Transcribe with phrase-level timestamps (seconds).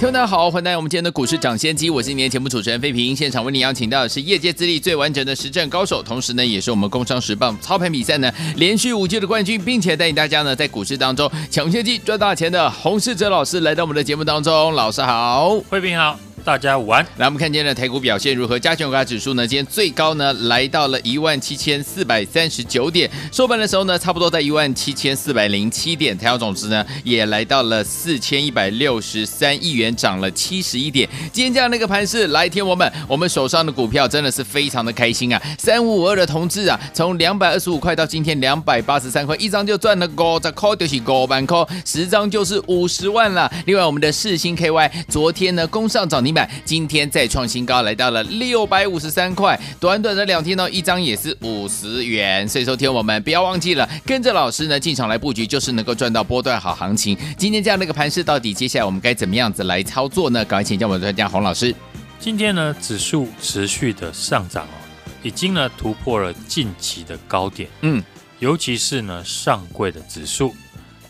[0.00, 3.14] 听众大家好，欢迎来到我们今天的股市抢先机，我是今天节目主持人费平。
[3.14, 14.72] 现场为你邀请到的是业界资历最完整的实战高手，同时呢，也是我们工商时报操盘比赛呢连续五届的冠军，并且带领大家呢在股市当中抢先机赚大钱的洪世哲老师来到我们的节目当中。
[14.72, 16.18] 老师好， 费平好。
[16.44, 17.04] 大家午安。
[17.18, 18.58] 来，我们看今天的台股表现如何？
[18.58, 19.46] 加权股价指数呢？
[19.46, 26.16] 今天最高呢来到了一万七千四百三十九点，收盘的时候呢，差不多在一万七千四百零七点。
[26.16, 31.08] 台湾总值呢也来到了四千一百六十三亿元，涨了七十一点。
[31.30, 35.40] 今天这样的一个盘势，来听我们，我们手上的股票真的是非常的开心啊！
[35.58, 43.50] 三五五二的同志啊，从两百二十五块到今天两百八十三块，一张就赚了五十块，就是五万块，十张就是五十万了。
[43.66, 46.29] 另外，我们的世芯 KY 昨天呢攻上涨停。
[46.64, 52.48] 今天再创新高，来到了六百五十三块，短短的两天呢，一张也是五十元。
[52.48, 57.16] 所以说，听我们不要忘记了，跟着老师呢进场来布局，就是能够赚到波段好行情。
[57.36, 60.44] 今天这样的一个盘势，到底接下来我们该怎么样子来操作呢？
[60.44, 61.74] 赶快请教我们的专家洪老师。
[62.18, 64.76] 今天呢，指数持续的上涨哦，
[65.22, 67.68] 已经呢突破了近期的高点。
[67.80, 68.02] 嗯，
[68.38, 70.54] 尤其是呢上柜的指数，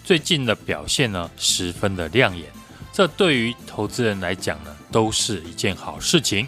[0.05, 2.47] 最近的表现呢十分的亮眼。
[2.93, 6.47] 这对于投资人来讲呢，都是一件好事情。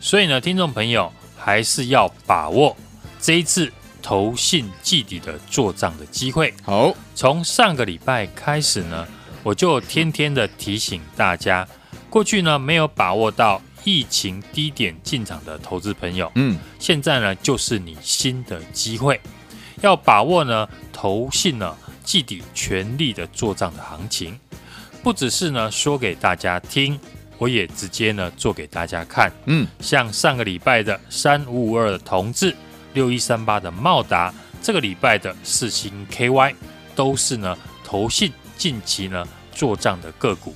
[0.00, 2.76] 所以呢，听众朋友还是要把握
[3.20, 3.70] 这一次
[4.02, 6.54] 投信季底的做账的机会。
[6.62, 9.06] 好，从上个礼拜开始呢，
[9.42, 11.66] 我就天天的提醒大家，
[12.08, 19.20] 过去呢没有把握到疫情低点进场的投资朋友，嗯，现在呢就是你新的机会，
[19.82, 24.38] 要把握呢投信呢季底全力的做账的行情。
[25.02, 26.98] 不只是呢说给大家听，
[27.38, 29.32] 我也直接呢做给大家看。
[29.46, 32.54] 嗯，像上个礼拜的三五五二的同志，
[32.92, 34.32] 六一三八的茂达，
[34.62, 36.54] 这个礼拜的四星 KY，
[36.94, 40.54] 都是呢投信近期呢做账的个股，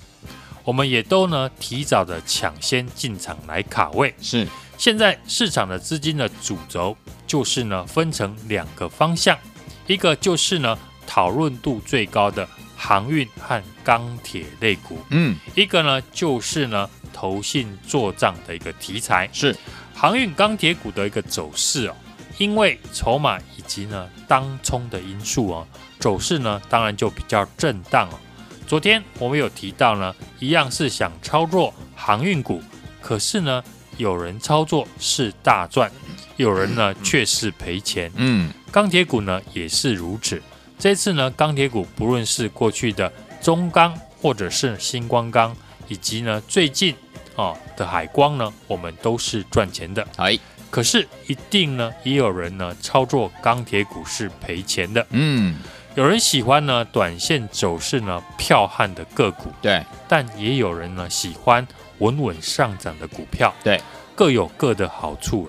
[0.62, 4.14] 我们也都呢提早的抢先进场来卡位。
[4.20, 4.46] 是，
[4.76, 6.94] 现在市场的资金的主轴
[7.26, 9.38] 就是呢分成两个方向，
[9.86, 12.46] 一个就是呢讨论度最高的。
[12.86, 19.56] 航运和钢铁类股，嗯，一个呢就是呢投信做账的一个题材，是。
[19.94, 21.96] 航运钢铁股的一个走势哦，
[22.36, 25.66] 因为筹码以及呢当冲的因素哦，
[25.98, 28.20] 走势呢当然就比较震荡哦。
[28.66, 32.60] 昨天我们有提到呢，一样是想操作航运股，
[33.00, 33.64] 可是呢
[33.96, 35.90] 有人操作是大赚，
[36.36, 40.42] 有人呢却是赔钱，嗯，钢铁股呢也是如此。
[40.84, 45.56] 这次呢，钢铁股不论是过去的中钢，或者是新光钢，
[45.88, 46.94] 以及呢最近
[47.34, 50.06] 啊的海光呢，我们都是赚钱的。
[50.16, 55.06] 哎，可是一定呢，也有人呢操作钢铁股是赔钱的。
[55.08, 55.56] 嗯，
[55.94, 61.66] 有人喜欢呢短线走势呢票悍的个股，对，但也有人呢喜欢
[62.00, 63.80] 稳稳上涨的股票，对，
[64.14, 65.48] 各有各的好处，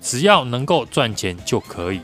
[0.00, 2.00] 只要能够赚钱就可以。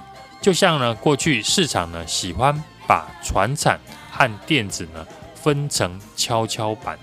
[0.48, 3.78] 就像呢，过去市场呢喜欢把船产
[4.10, 6.98] 和电子呢分成跷跷板，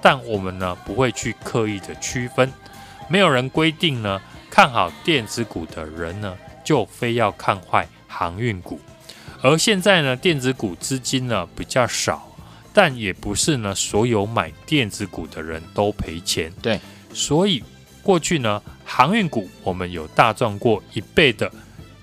[0.00, 2.52] 但我们呢不会去刻意的区分。
[3.08, 8.78] 没有人规定呢看好电子股的人呢就非要看坏航运股。
[9.42, 12.30] 而现在呢电子股资金呢比较少，
[12.72, 16.52] 但也不是呢所有买电子股的人都赔钱。
[16.62, 16.78] 对，
[17.12, 17.60] 所以
[18.04, 21.50] 过去呢航运股我们有大赚过一倍的。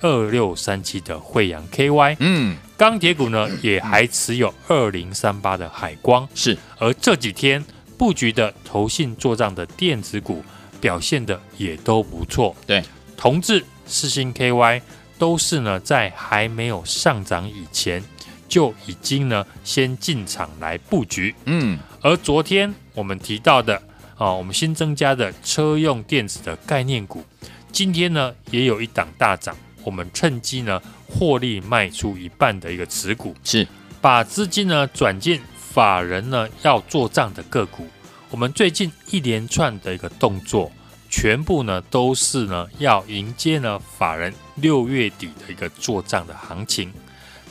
[0.02, 6.58] 二六三七的惠阳 KY，嗯，钢铁股呢也还持有二零三八的海光，是。
[6.78, 7.64] 而这几天
[7.98, 10.44] 布局的投信做账的电子股
[10.80, 12.84] 表现的也都不错，对。
[13.16, 14.82] 同志四星 KY
[15.20, 18.04] 都是呢在还没有上涨以前
[18.50, 21.78] 就已经呢先进场来布局，嗯。
[22.02, 23.80] 而昨天我们提到的
[24.18, 27.24] 啊，我们新增加的车用电子的概念股，
[27.72, 29.56] 今天呢也有一档大涨。
[29.84, 33.68] 我们趁机呢获利卖出一半的一个持股，是
[34.00, 37.88] 把资金呢转进法人呢要做账的个股。
[38.30, 40.72] 我们最近一连串的一个动作，
[41.10, 46.94] 全部呢都是呢要迎接呢法人六月底的一个做账的行情。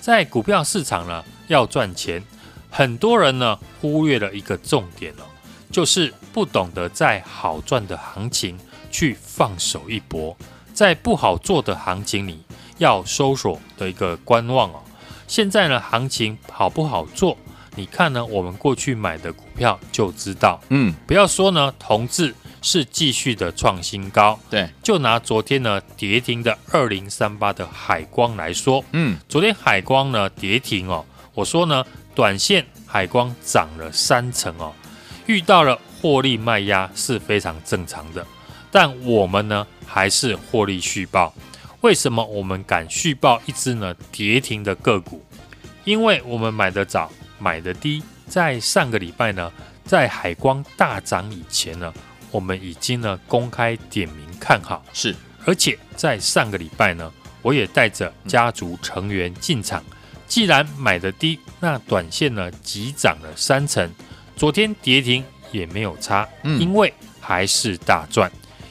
[0.01, 2.23] 在股票市场呢要赚钱，
[2.71, 5.25] 很多人呢忽略了一个重点哦，
[5.71, 8.59] 就是不懂得在好赚的行情
[8.91, 10.35] 去放手一搏。
[10.81, 12.41] 在不好做的行情里，
[12.79, 14.81] 要搜索的一个观望哦。
[15.29, 17.37] 现在呢，行情好不好做？
[17.77, 20.59] 你看呢，我们过去买的股票就知道。
[20.71, 24.41] 嗯，不要说呢，同志是继续的创新高。
[24.49, 31.05] 对，就拿昨天呢跌停的二零三八的海光来说，嗯，昨天海光呢跌停哦，
[31.35, 31.85] 我说呢，
[32.15, 34.73] 短线海光涨了三成哦，
[35.27, 38.27] 遇到了获利卖压是非常正常的，
[38.71, 41.35] 但我们呢还是获利续报。
[41.81, 45.25] 为什么我们敢续报一只呢跌停的个股？
[45.85, 47.11] 因为我们买的早。
[47.43, 49.51] 买的低，在上个礼拜呢，
[49.87, 51.91] 在海光大涨以前呢，
[52.31, 55.17] 我们已经呢公开点名看好，是，
[55.47, 57.11] 而且在上个礼拜呢，
[57.41, 59.83] 我也带着家族成员进场。
[60.29, 63.91] 既然买的低，那短线呢急涨了三成，
[64.37, 66.93] 昨天跌停也没有差，嗯，因为
[67.23, 68.31] 还是大赚，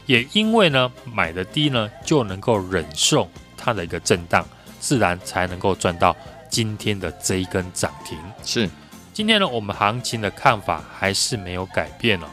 [0.09, 4.43] 也因为呢买的低呢就能够忍受它的一个震荡，
[4.79, 6.15] 自然才能够赚到。
[6.49, 8.67] 今天的这一根涨停是，
[9.13, 12.25] 今天呢，我们行情的看法还是没有改变哦。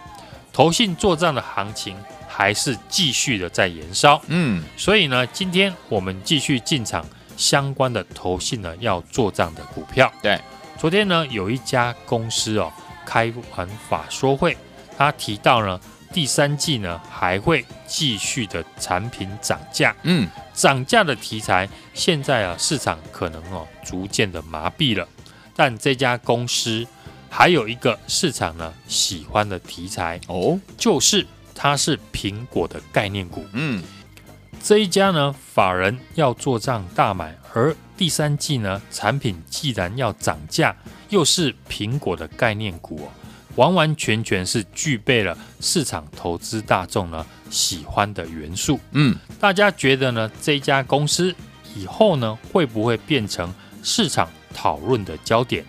[0.55, 1.95] 投信做账的行情
[2.27, 7.05] 还是继续的在延烧，嗯，所以呢，今天我们继续进场
[7.37, 10.11] 相关的投信呢要做账的股票。
[10.23, 10.41] 对，
[10.79, 12.73] 昨天呢有一家公司哦
[13.05, 14.57] 开完法说会，
[14.97, 15.79] 他提到呢
[16.17, 20.27] 第三季呢还会继续的产品涨价，嗯。
[20.55, 25.07] 涨价的题材，现在啊市场可能哦逐渐的麻痹了，
[25.55, 26.87] 但这家公司
[27.29, 33.45] 还有一个市场呢喜欢的题材哦，就是它是苹果的概念股。
[33.53, 33.85] 嗯，
[34.63, 40.75] 这一家呢法人要做账大买，而第三季呢产品既然要涨价，
[41.11, 43.09] 又是苹果的概念股哦。
[43.57, 48.79] 完完全全是具备了市场投资大众呢喜欢的元素。
[48.93, 51.35] 嗯，大家觉得呢这家公司
[51.75, 55.65] 以后呢会不会变成市场讨论的焦点？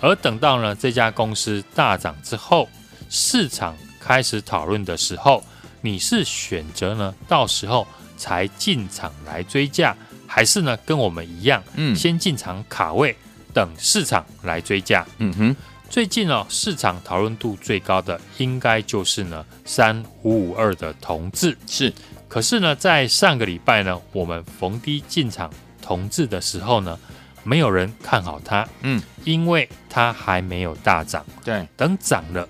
[0.00, 2.68] 而等到呢这家公司大涨之后，
[3.08, 5.44] 市场开始讨论的时候，
[5.80, 7.86] 你是选择呢到时候
[8.16, 9.96] 才进场来追价，
[10.26, 13.16] 还是呢跟我们一样，嗯，先进场卡位，
[13.52, 15.06] 等市场来追价？
[15.18, 15.56] 嗯哼。
[15.92, 21.92] 最近哦，市场讨论度最高的应该就是呢三五五二的同志是。
[22.30, 25.52] 可是呢，在上个礼拜呢，我们逢低进场
[25.82, 26.98] 同志的时候呢，
[27.44, 31.22] 没有人看好它，嗯，因为它还没有大涨。
[31.44, 32.48] 对，等涨了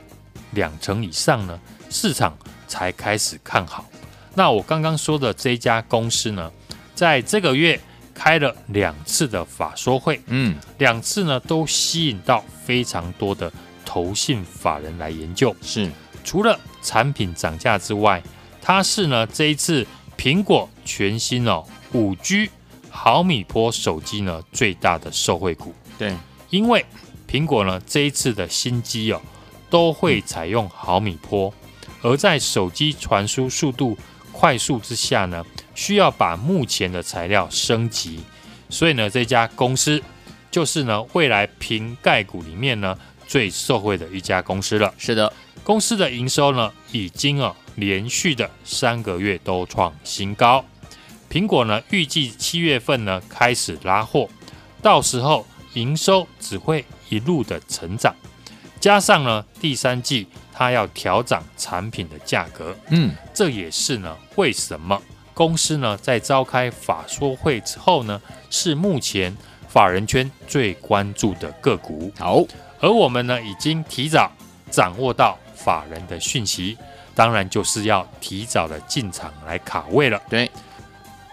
[0.53, 1.59] 两成以上呢，
[1.91, 3.85] 市场才开始看好。
[4.37, 6.49] 那我刚刚说的这家公司呢，
[6.95, 7.81] 在这个月。
[8.25, 13.53] 开了两次的法说会，嗯，两次呢都吸引到非常多的
[13.85, 15.53] 投信法人来研究。
[15.61, 15.91] 是，
[16.23, 18.23] 除了产品涨价之外，
[18.61, 19.85] 它是呢这一次
[20.17, 21.65] 苹果全新哦
[21.95, 22.49] 五 G
[22.91, 25.75] 毫米波手机呢最大的受惠股。
[25.99, 26.17] 对，
[26.49, 26.87] 因为
[27.29, 29.21] 苹果呢这一次的新机哦
[29.69, 31.53] 都会采用毫米波，
[32.03, 33.99] 而在手机传输速度
[34.43, 35.47] 快速之下呢。
[35.73, 38.21] 需要把目前的材料升级，
[38.69, 40.03] 所以呢，这家公司
[40.51, 44.93] 就是呢未来瓶盖股里面呢最受惠的一家公司了。
[44.99, 50.63] 是的，公司的营收呢已经啊连续的三个月都创新高。
[51.31, 54.29] 苹果呢预计七月份呢开始拉货，
[54.83, 58.15] 到时候营收只会一路的成长，
[58.81, 65.01] 加上呢第三季它要调涨产品的价格，嗯，这也是呢为什么。
[65.35, 69.35] 公司呢，在召开法说会之后呢，是目前
[69.67, 72.13] 法人圈最关注的个股。
[72.19, 72.45] 好，
[72.81, 74.31] 而我们呢，已经提早
[74.71, 76.77] 掌握到法人的讯息，
[77.15, 80.21] 当然就是要提早的进场来卡位了。
[80.29, 80.51] 对，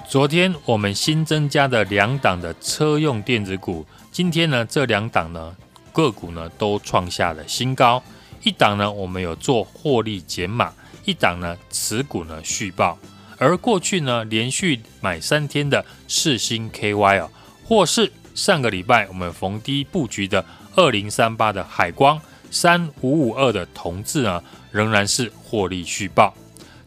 [0.08, 5.54] 昨天我们新增加的两档的车用电子股，今天呢，这两档呢
[5.92, 8.02] 个股呢都创下了新高。
[8.44, 10.74] 一档呢，我们有做获利减码；
[11.06, 12.98] 一档呢，持股呢续报。
[13.38, 17.32] 而过去呢，连续买三天的世星 KY 哦，
[17.66, 22.20] 或是上个礼拜我们逢低布局的二零三八的海光、
[22.52, 26.34] 三五五二的同志呢，仍然是获利续报。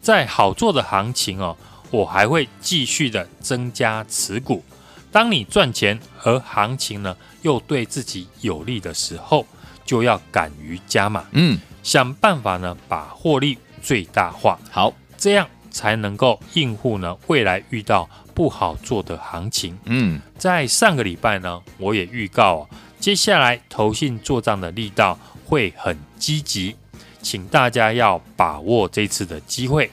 [0.01, 1.57] 在好做的行情哦，
[1.89, 4.63] 我还会继续的增加持股。
[5.11, 9.45] 当你赚钱而行情呢又对自己有利的时候，
[9.85, 14.59] 就要敢于加码，嗯，想办法呢把获利最大化。
[14.71, 15.47] 好，这样。
[15.73, 19.75] 才能够应付呢未来遇到不好做的行情。
[19.85, 26.75] 嗯，在上个礼拜呢，我也预告哦，接下来投信做账的力道会很积极，
[27.23, 29.89] 请大家要把握这次的机会。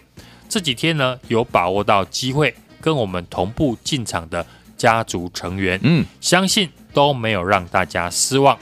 [0.51, 8.59] 这几天呢，有把握到机会跟我们同步进场的家族成员，嗯，相信都没有让大家失望。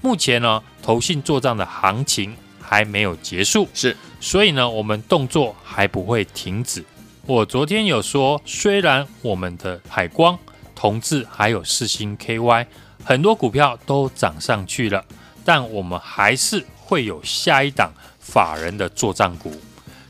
[0.00, 6.84] 目前呢，投信做账的行情还没有结束，是，所以呢，我们动作还不会停止。
[7.26, 10.38] 我昨天有说，虽然我们的海光、
[10.74, 12.66] 同志还有四星 KY
[13.04, 15.04] 很多股票都涨上去了，
[15.44, 19.52] 但我们还是会有下一档法人的做账股。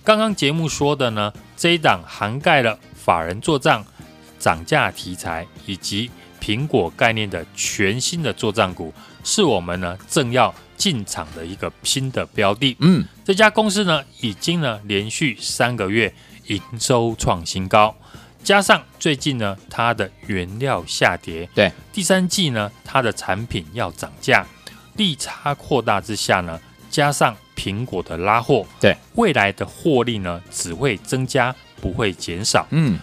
[0.05, 3.85] 刚刚节目说的呢，这一档涵盖了法人做账、
[4.39, 8.93] 涨价题材以及苹果概念的全新的做账股。
[9.25, 12.77] 是我们呢正要进场的一个新的标的。
[12.81, 16.13] 嗯，这家公司呢已经呢连续三个月
[16.47, 17.95] 营收创新高，
[18.43, 24.47] 加上最近呢它的原料下跌，对，第三季呢它的产品要涨价，
[24.97, 26.59] 利差扩大之下呢，
[26.89, 32.67] 加上苹果的拉货，对，未来的获利呢只会增加不会减少。
[32.71, 32.99] 嗯，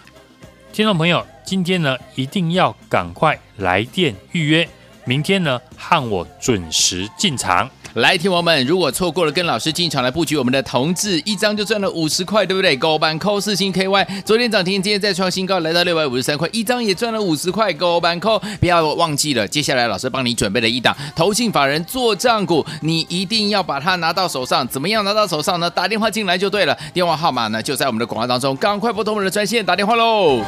[0.72, 4.68] 听众朋友，今天呢一定要赶快来电预约。
[5.06, 7.70] 明天呢，和我准时进场。
[7.94, 12.76] 来，听友们，如果错过了跟老师进场来布局我们的同志，一张就赚了五十块，对不对？
[12.76, 17.72] 高板扣四星 KY，昨天涨停，今天再创新高，来到六百五十三块，一张也赚了五十块。
[17.72, 24.66] 高板扣，不要忘记了，接下来老师帮你准备了一档投信法人做账股，你一定要把它拿到手上。
[24.66, 25.70] 怎么样拿到手上呢？
[25.70, 30.42] 打电话进来就对了，电话号码呢就在我们的广告当中，赶快拨通我们的专线打电话喽。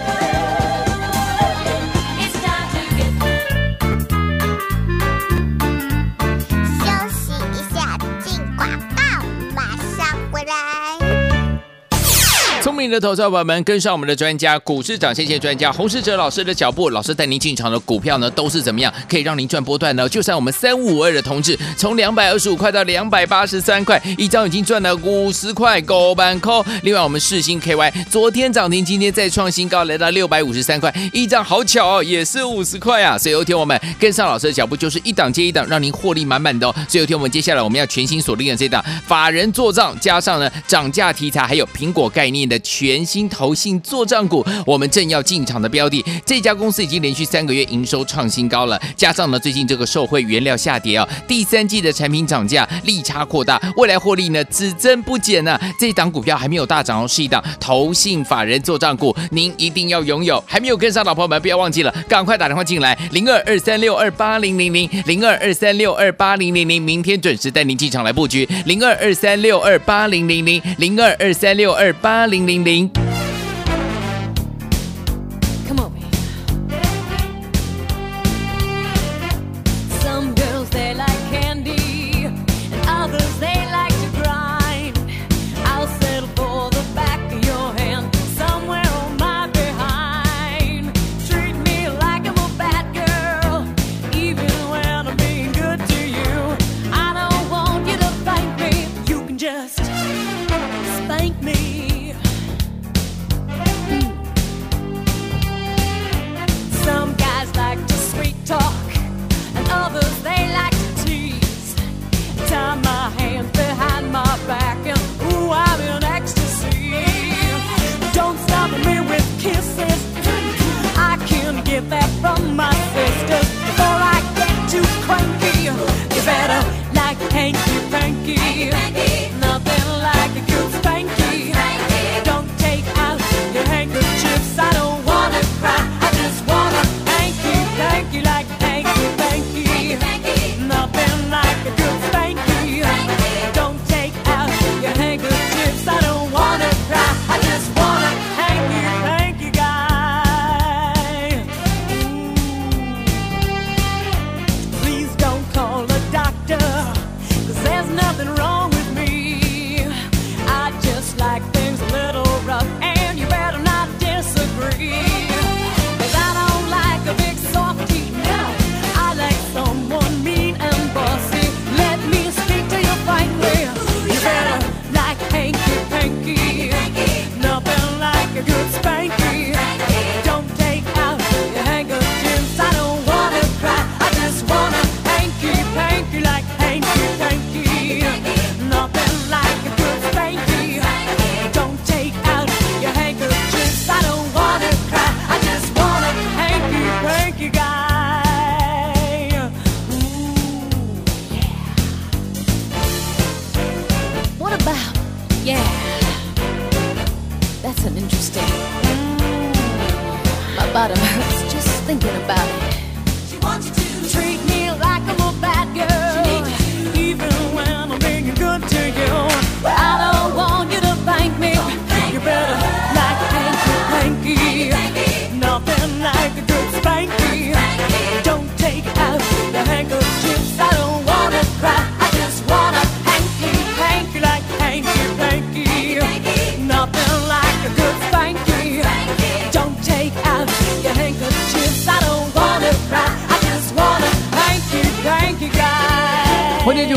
[12.79, 20.09] 明的投资者朋友们，跟上我们的专家，股市涨线线专家洪世哲老师的脚步，老师带您进场的股票呢，都是怎么样可以让您赚波段呢？
[20.09, 26.65] 就像我们三五二的同志，从两百二十五块到两百八十三块，一张已经赚了五十块，高板扣。
[26.83, 33.19] 另外我们世芯 KY，昨天涨停，今天再创新高，来到六百五十三块，一张好巧哦，也是五十块啊。
[33.19, 36.73] 所以有天我们跟上老师的脚步，就是一档接一档，让您获利满满的哦。
[36.89, 42.57] 所以有天我们接下来我们要全新锁定的这档法人做账，加上呢涨价题材，还有苹果概念的。
[42.71, 55.61] 全新投信做账股，我们正要进场的标的，这家公司已经连续三个月营收创新高了，加上呢最近这个受惠原料下跌哦，第三季的产品涨价利差扩大，未来获利呢只增不减呢、啊。
[55.81, 60.45] 这档股票还没有大涨哦，是一档投信法人做账股，您一定要拥有。
[60.47, 72.58] 还没有跟上的朋友们，不要忘记了，赶快打电话进来，零二二三六二八零零零零二二三六二八零零零，明天准时带您进场来布局，零二二三六二八零零零零二二三六二八零零。
[72.65, 73.08] 零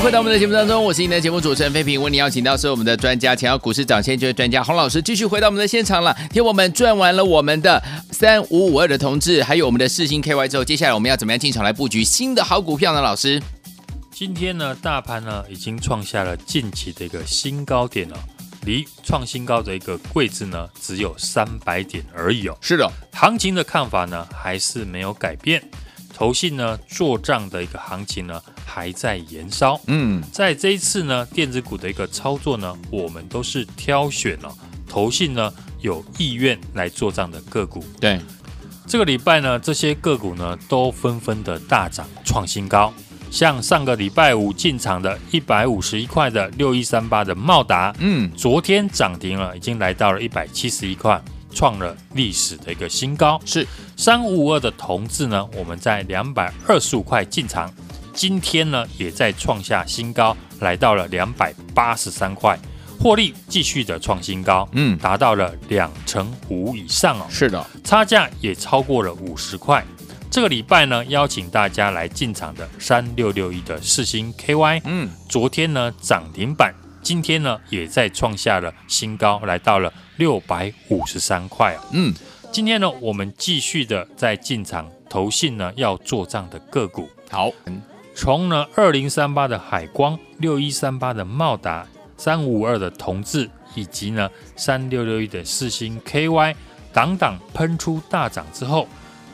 [0.01, 6.12] 回到我们的节目当中，我是您的节目主持人飞平，为您邀请到是我们的专家，前要股市涨先机专家洪老师，继续回到我们的现场了。
[6.31, 7.79] 听我们赚完了我们的
[8.10, 13.00] 三五五二的同志，还有我们的四星 KY 之后，接下来我们要怎么样进场来布局新的好股票呢？
[13.00, 13.39] 老师，
[14.12, 18.17] 今天呢，大盘呢已经创下了近期的一个新高点了，
[18.65, 22.58] 离创新高的一个位置呢只有三百点而已哦。
[22.60, 25.62] 是的，行情的看法呢还是没有改变，
[26.22, 29.82] 投信呢做账的一个行情呢还在延烧。
[29.88, 34.56] 嗯，在这一次呢，电子股的一个操作呢，我们都是挑选了
[34.88, 37.84] 投信呢有意愿来做账的个股。
[38.00, 38.20] 对，
[38.86, 42.94] 这个礼拜呢，这些个股呢都纷纷的大涨创新高。
[43.32, 51.20] 像上个礼拜五进场的一百五十一块的六一三八的茂达，嗯，昨天涨停了，已经来到了一百七十一块，
[51.53, 53.39] 创了历史的一个新高。
[53.46, 53.67] 是。
[53.96, 57.72] 三五五二的同志呢，我们在两百二十五块进场，
[58.13, 62.58] 今天呢也在创下新高，来到了两百八十三块，
[63.00, 64.98] 获利继续的创新高，嗯。
[64.98, 69.86] 达到了两成五以上哦，是的，差价也超过了五十块。
[70.31, 81.84] 这个礼拜呢，邀请大家来进场的三六六一的四星 KY，嗯，昨天呢涨停板，今天呢也在创下了新高，来到了六百五十三块啊。
[81.91, 82.13] 嗯，
[82.51, 87.81] 今天呢，我们继续的在进场投信呢要做账的个股，好，嗯
[88.13, 91.87] 从呢二零三八的海光、六一三八的茂达、
[92.18, 96.53] 三五五二的同志，以及呢三六六一的四星 KY，
[96.92, 98.85] 档档喷出大涨之后，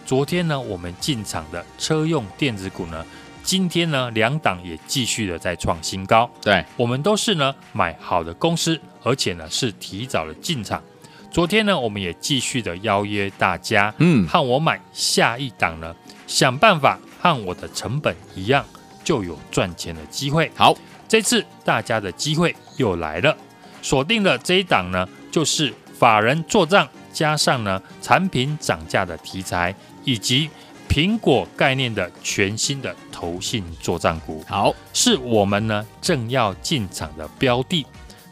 [0.06, 3.04] 昨天呢我们进场的车用电子股呢，
[3.48, 6.30] 今天呢两档也继续的在创新高。
[6.42, 10.84] 对，我们都是呢买好的公司，而且呢是提早的进场。
[11.32, 15.96] 昨天呢，我们也继续的邀约大家，嗯和我买下一档呢，
[16.28, 18.66] 想办法和我的成本一样，
[19.02, 20.52] 就有赚钱的机会。
[20.54, 20.76] 好，
[21.08, 23.38] 这次大家的机会又来了，
[23.82, 30.50] 锁定了这一档呢，就是法人做账加上呢产品涨价的题材，以及
[30.90, 34.44] 苹果概念的全新的投信作账股。
[34.48, 37.86] 好，是我们呢正要进场的标的。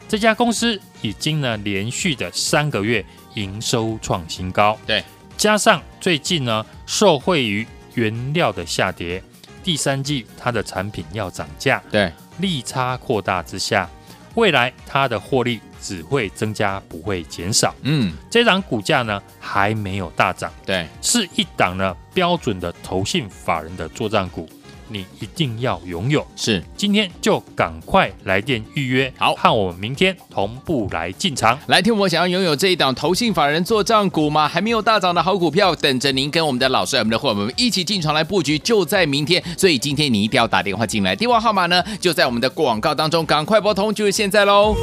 [0.08, 5.04] 这家公司已经呢连续的三个月营收创新高，对，
[5.36, 7.66] 加上最近呢受惠于
[7.96, 9.22] 原料的下跌，
[9.64, 13.90] 第三季它的产品要涨价，对，利差扩大之下，
[14.36, 17.74] 未来它的获利只会增加，不会减少。
[17.82, 24.48] 嗯，这档股价呢还没有大涨，对，是一档呢标准的投信法人的作战股，
[24.88, 26.26] 你一定要拥有。
[26.36, 31.60] 是，今天就赶快来电预约，好和我们明天同步来进场。
[31.68, 34.48] 来听我想要拥有这一档投信法人做账股吗？
[34.48, 39.44] 还没有大涨的好股票，等着您跟我们的老师、我们的伙伴们一起进场来布局，就在明天。
[39.58, 44.74] 所以今天你一定要打电话进来，电话号码呢就在我们的广告当中，赶快拨通，就是现在喽。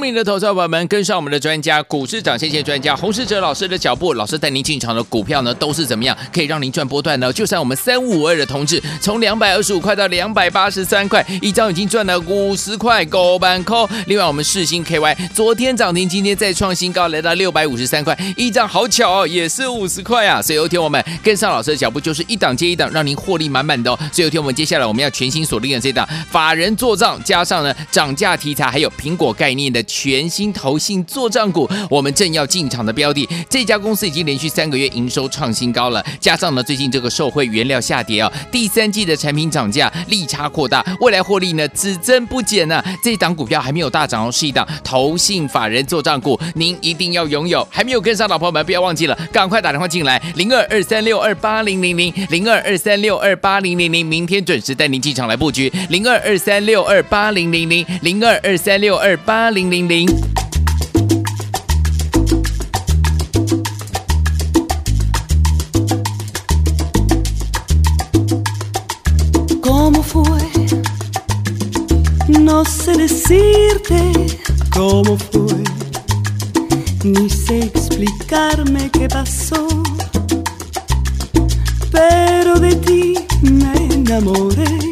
[0.00, 7.32] 明的投资者朋友们，跟上我们的专家股市涨线线专家洪世哲老师的脚步，老师带您进场的股票呢，都是怎么样可以让您赚波段呢？
[7.32, 13.88] 就像我们三五二的同志，从两百二十五块到两百八十三块，一张已经赚了五十块，狗板扣。
[14.06, 20.40] 另外我们世新 KY 昨天涨停，今天再创新高，来到六百五十三块，一张好巧哦，也是五十块啊。
[20.40, 23.98] 所以有天我们跟上老师的脚步，就是一档接一档，让您获利满满的哦。
[24.12, 29.82] 所以有天我们接下来我们要全新锁定的这档法人做账，加上呢涨价题材，还有苹果概念的。
[29.90, 42.84] 全新投信做账股，我们正要进场的标的，这家公司已经连续三个月营收创新高了，加上呢最近这个受惠原料下跌啊、第三季的产品涨价，利差扩大，未来获利呢只增不减呢、啊。
[43.02, 47.66] 这档股票还没有大涨哦，是一档投信法人做账股，您一定要拥有。
[47.70, 60.40] 还没有跟上的朋友们，不要忘记了，赶快打电话进来，零二二三六二八零零零，零二二三六二八零零零，明天准时带您进场来布局，零二二三六二八零零零，零二二三六二八零零零。
[70.02, 70.22] fue.
[72.28, 74.12] No sé decirte
[74.72, 75.62] cómo fue,
[77.04, 79.68] ni sé explicarme qué pasó.
[81.92, 84.89] Pero de ti me enamoré.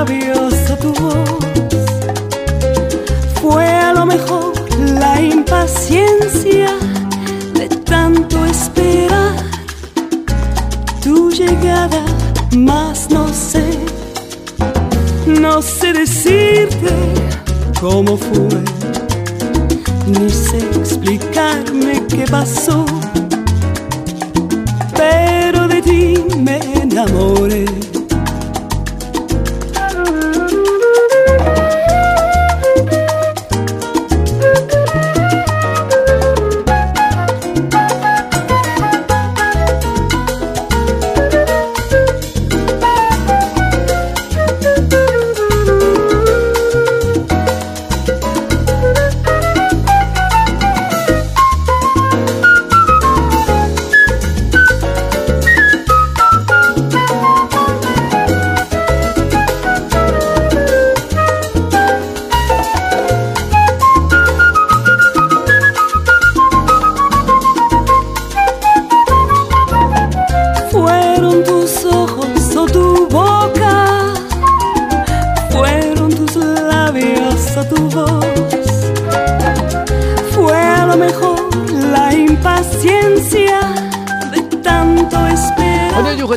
[0.00, 1.28] Labios tu voz.
[3.40, 4.52] Fue a lo mejor
[4.98, 6.70] la impaciencia
[7.54, 9.36] de tanto esperar
[11.02, 12.02] tu llegada,
[12.56, 13.66] más no sé,
[15.26, 16.94] no sé decirte
[17.78, 18.56] cómo fue,
[20.06, 22.86] ni sé explicarme qué pasó,
[24.96, 27.89] pero de ti me enamoré.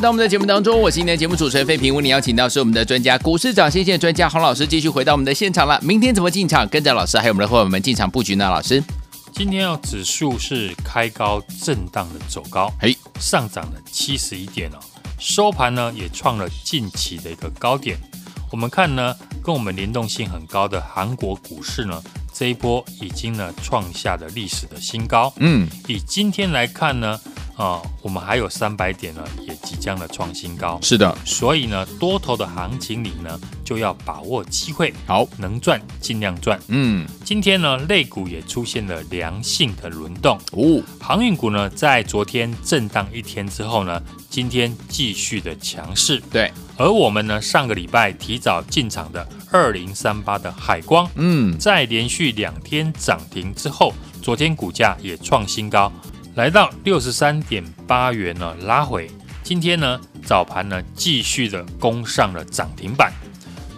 [0.03, 5.79] 到我们的节目当中，我是今天的节目主持人费平，为你邀请到是我们的专家股市涨先线专家洪老师，继续回到我们的现场了。
[5.81, 6.67] 明天怎么进场？
[6.67, 8.49] 跟着老师还有我们的伙伴们进场布局呢？
[8.49, 8.83] 老师，
[9.31, 14.77] 今天要，指数是开高震荡的走高，嘿，上涨了七十一点哦，
[15.19, 17.97] 收盘呢也创了近期的一个高点。
[18.51, 25.31] 我们看呢，跟我们联动性很高的韩国股市呢，这一波已经呢创下了历史的新高。
[25.37, 27.17] 嗯，以今天来看呢，
[27.55, 30.79] 啊、我们还有三百点呢，也即将的创新高。
[30.81, 36.59] 是的，所以呢，多头的行情里呢，就要把握机会，好，能赚尽量赚。
[36.67, 40.37] 嗯，今天呢，类股也出现了良性的轮动。
[40.51, 46.21] 哦，航运股呢，在昨天震荡一天之后呢，今天继续的强势。
[46.31, 55.91] 对，而我们呢，上个礼拜提早进场的二零三八的海光，嗯，在连续两天涨停之后，昨天股价也创新高，
[56.35, 59.07] 来到六十三点八元呢，拉回。
[59.43, 63.13] 今天呢，早盘呢继续的攻上了涨停板。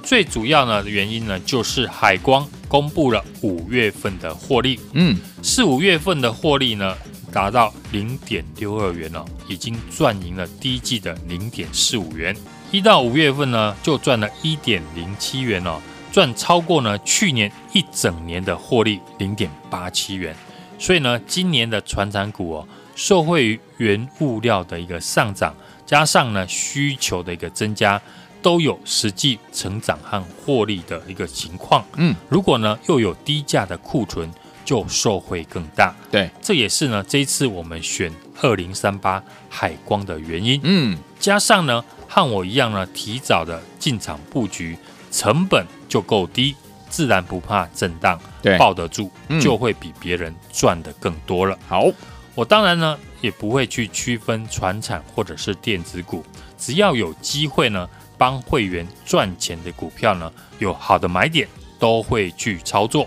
[0.02, 6.96] 最主要呢原因呢，就是海光公布了五月份的获利，嗯，四五月份的获利呢
[7.30, 12.34] 达到零点六二元哦，已经赚赢了第一季的零点四五元。
[12.72, 20.34] 一到五月份呢，就赚了一点零七元哦，赚超过呢去年一整年的获利零点八七元。
[20.78, 28.02] 所以呢，今年的船产股哦，受惠于原物料的一个上涨，加上呢需求的一个增加，
[28.42, 31.84] 都有实际成长和获利的一个情况。
[31.96, 34.30] 嗯，如果呢又有低价的库存，
[34.64, 35.96] 就受惠更大。
[36.12, 38.12] 对，这也是呢这一次我们选
[38.42, 40.60] 二零三八海光的原因。
[40.64, 44.78] 嗯，加上呢和我一样呢提早的进场布局，
[45.12, 46.56] 成本就够低，
[46.96, 51.60] 自然不怕震荡，对，抱得住嗯，就会比别人赚的更多了。
[51.68, 51.92] 好，
[52.34, 56.24] 我当然呢也不会去区分传产或者是电子股，
[56.58, 57.86] 只要有机会呢
[58.18, 61.46] 帮会员赚钱的股票呢，有好的买点
[61.78, 63.06] 都会去操作。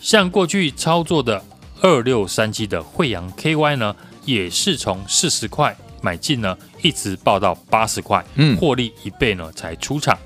[0.00, 1.44] 像过去操作的
[1.82, 10.18] 二六三七的惠阳 KY 呢，也是从四十块买进呢，一直报到八十块，嗯获利一倍呢才出场。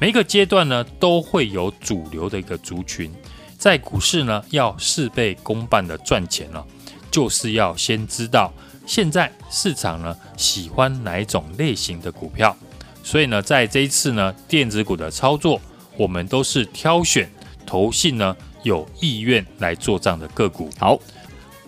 [0.00, 3.12] 每一个阶段呢都会有主流的一个族群，
[3.56, 6.64] 在股市呢要事倍功半的赚钱了、
[7.10, 8.52] 就是要先知道
[8.86, 12.56] 现在市场呢喜欢哪一种类型的股票。
[13.02, 15.60] 所以呢，在这一次呢电子股的操作，
[15.96, 17.28] 我们都是挑选
[17.66, 20.70] 投信呢有意愿来做账的个股。
[20.78, 20.98] 好，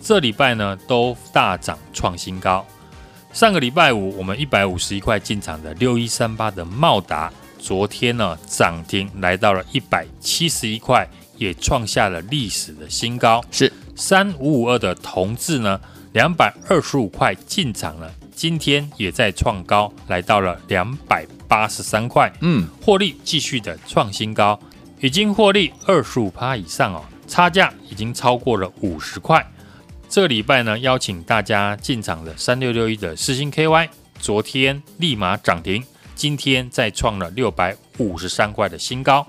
[0.01, 2.65] 这礼拜呢都大涨创新高。
[3.33, 13.43] 上个礼拜五，我们一百五十一块进场的六一三八的茂达，昨天呢涨停来到了一百七十一块，也创下了历史的新高。
[13.51, 15.79] 是三五五二的同志呢，
[16.13, 22.33] 两百二十五块进场了，今天也在创高，来到了两百八十三块。
[22.41, 24.59] 嗯，获利继续的创新高，
[24.99, 29.45] 已经获利二十五趴以上哦，差价已经超过了五十块。
[30.09, 33.87] 这礼拜呢，邀请大家进场的三六六一的四星 KY，
[34.19, 35.81] 昨天立马涨停，
[36.21, 39.25] 今天再创了六百五十三块的新高。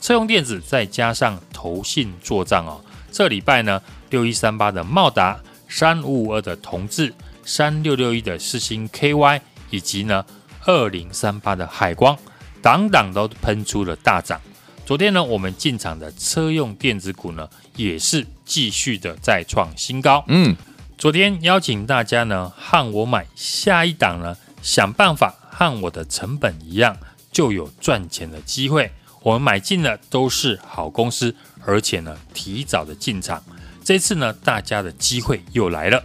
[0.00, 2.80] 车用电子再加上投信做账哦，
[3.10, 7.12] 这礼拜呢，六一三八的茂达、三五五二的同志、
[7.44, 10.24] 三六六一的四星 KY，以及呢
[10.64, 12.16] 二零三八的海光，
[12.62, 14.40] 档档都喷出了大涨。
[14.84, 20.24] 昨天呢，我们进场的车用电子股呢，也是继续的再创新高。
[20.28, 20.54] 嗯，
[20.96, 26.94] 昨天邀请大家呢，和我买下一档呢，想办法和我的成本一样，
[27.32, 28.92] 就有赚钱的机会。
[29.22, 33.42] 我们买进的都是好公司，而且呢，提早的进场。
[33.82, 36.04] 这次呢，大家的机会又来了。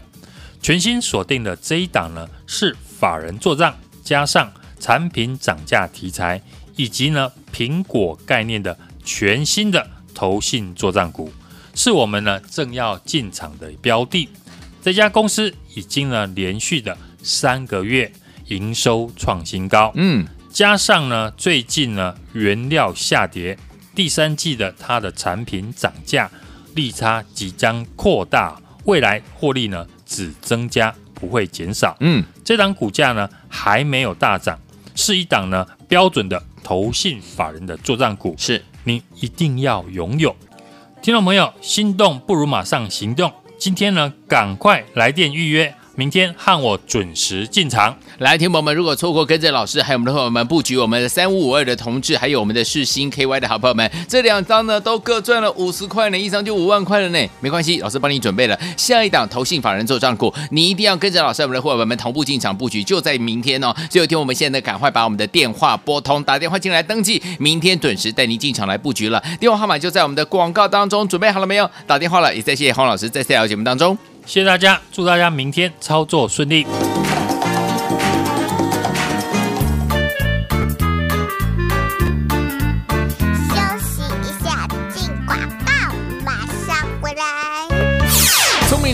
[0.62, 6.42] 全新锁定的这一档呢，是法人做账，加上产品涨价题材。
[6.78, 9.86] 以及呢，苹果概念的全新的
[10.16, 11.30] 投信作帐股，
[11.76, 14.30] 是我们呢正要进场的标的。
[14.82, 18.12] 这家公司已经呢连续的三个月
[18.52, 23.58] 营收创新高，嗯，加上呢最近呢原料下跌，
[23.96, 26.30] 第三季的它的产品涨价
[26.76, 31.96] 利差即将扩大，未来获利呢只增加不会减少。
[32.02, 34.60] 嗯，这档股价呢还没有大涨，
[34.96, 36.44] 是一档呢标准的。
[36.64, 40.34] 投信法人的作战股是你一定要拥有，
[41.02, 45.76] 听众朋友，心动不如马上行动，今天呢，赶快来电预约。
[46.02, 47.96] 明天和我准时进场。
[48.18, 57.30] 来，听朋友们，如果错过跟着老师还有我们的朋友们布局我们的三五五二的同志，还有我们的世芯 KY 的好朋友们，这两张呢都各赚了五十块呢，一张就五万块了呢。
[57.40, 63.72] 没关系，老师帮你准备了下一档投信法人做账股，你一定要跟着老师我们的伙伴们同步进场布局，就在明天哦。
[63.92, 69.24] 所以，听我们现在赶快把我们的电话拨通，打电话进来登记，明天准时带您进场来布局了。
[69.40, 71.70] 电话号码就在我们的广告当中，准备好了没有？
[71.86, 73.96] 打电话了，也再谢谢洪老师在这条节目当中。
[74.26, 76.66] 谢谢大家，祝大家明天操作顺利。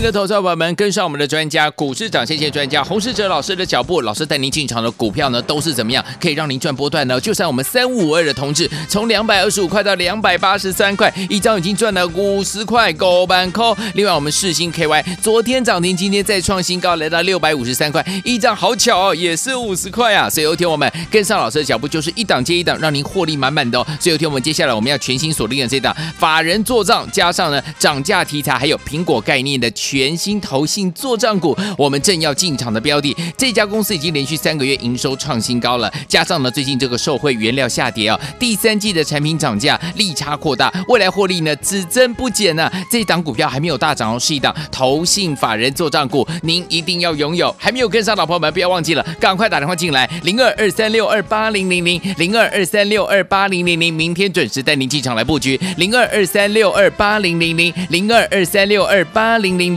[0.01, 7.19] 的投资者朋友们，跟上我们的专家，股市涨先线专家洪世哲老师的脚步，老师带您进场的股票呢，都是怎么样可以让您赚波段呢？
[7.19, 13.75] 就像我们三五二的同志，从两百二十五块到两百八十三块，一张已经赚了五十块，高板扣。
[13.95, 20.29] 另外，我们世星 KY 昨天涨停，今天再创新高，来到六百五十三块，一张好巧哦，也是五十块啊。
[20.29, 23.85] 所以有天我们跟上老师的脚步，就是一档接一档，让您获利满满的哦。
[23.99, 29.71] 所以有天我们接下来我们要全新锁定的这档法人做账，加上呢涨价题材，还有苹果概念的。
[29.87, 42.73] 全新投信作帐股，我们正要进场的标的，这家公司已经连续三个月营收创新高了，加上呢最近这个受惠原料下跌啊，第三季的产品涨价利差扩大，未来获利呢只增不减呢、啊。
[42.91, 47.55] 这档股票还没有大涨哦，是一档投信法人作帐股，您一定要拥有。
[47.57, 59.76] 还没有跟上老朋友们，不要忘记了，赶快打电话进来，零二二三六二八零零零零二二三六二八零零零，明天准时带您进场来布局，零二二三六二八零零零零二二三六二八零零